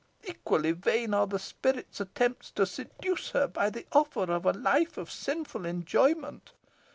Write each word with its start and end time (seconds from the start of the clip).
Equally 0.23 0.71
vain 0.71 1.13
are 1.13 1.27
the 1.27 1.37
spirit's 1.37 1.99
attempts 1.99 2.49
to 2.49 2.65
seduce 2.65 3.29
her 3.29 3.45
by 3.47 3.69
the 3.69 3.85
offer 3.91 4.23
of 4.31 4.47
a 4.47 4.51
life 4.53 4.97
of 4.97 5.11
sinful 5.11 5.63
enjoyment. 5.63 6.53